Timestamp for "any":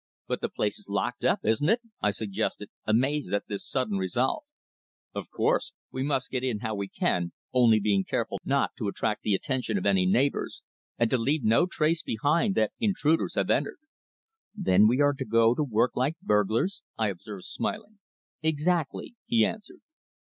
9.85-10.07